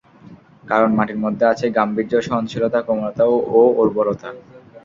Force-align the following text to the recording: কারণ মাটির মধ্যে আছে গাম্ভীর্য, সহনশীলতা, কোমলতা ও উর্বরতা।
কারণ 0.67 0.89
মাটির 0.97 1.19
মধ্যে 1.23 1.45
আছে 1.47 1.65
গাম্ভীর্য, 1.77 2.13
সহনশীলতা, 2.27 2.79
কোমলতা 2.87 3.23
ও 3.51 3.61
উর্বরতা। 3.81 4.29